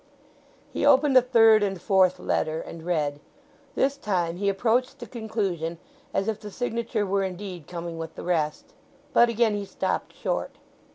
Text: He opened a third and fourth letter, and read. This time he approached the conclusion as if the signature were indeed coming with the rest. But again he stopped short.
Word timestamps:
He 0.73 0.83
opened 0.83 1.15
a 1.15 1.21
third 1.21 1.61
and 1.61 1.79
fourth 1.79 2.17
letter, 2.17 2.59
and 2.59 2.81
read. 2.81 3.19
This 3.75 3.97
time 3.97 4.37
he 4.37 4.49
approached 4.49 4.97
the 4.97 5.05
conclusion 5.05 5.77
as 6.11 6.27
if 6.27 6.39
the 6.39 6.49
signature 6.49 7.05
were 7.05 7.21
indeed 7.21 7.67
coming 7.67 7.99
with 7.99 8.15
the 8.15 8.23
rest. 8.23 8.73
But 9.13 9.29
again 9.29 9.53
he 9.53 9.63
stopped 9.63 10.13
short. 10.15 10.55